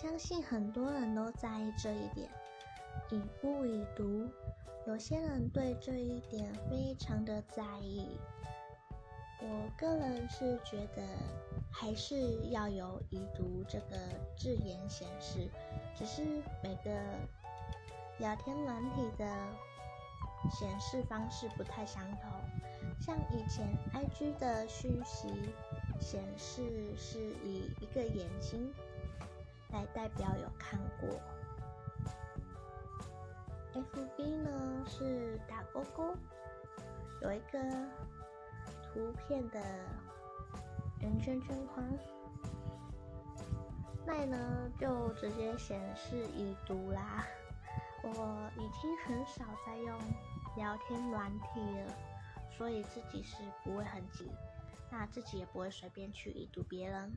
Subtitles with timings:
[0.00, 2.26] 相信很多人都在意这一点，
[3.10, 4.26] 已不已读。
[4.86, 8.18] 有些人对这一点非常的在意。
[9.42, 11.02] 我个人是觉得
[11.70, 12.16] 还是
[12.48, 13.96] 要有已读这个
[14.38, 15.50] 字眼显示，
[15.94, 16.22] 只是
[16.62, 16.90] 每个
[18.20, 19.26] 聊天软体的
[20.50, 22.30] 显示方式不太相同。
[22.98, 25.28] 像以前 IG 的讯息
[26.00, 26.62] 显示
[26.96, 28.72] 是以一个眼睛
[29.72, 31.08] 来代表有看过
[33.74, 36.14] ，FB 呢是打勾勾，
[37.22, 37.58] 有一个
[38.82, 39.60] 图片的
[41.00, 41.86] 圆圈圈框。
[44.06, 47.24] 那呢就直接显示已读啦。
[48.02, 49.98] 我已经很少在用
[50.56, 51.92] 聊天软体了。
[52.52, 54.30] 所以自己是不会很急，
[54.90, 57.16] 那自己也不会随便去已读别人。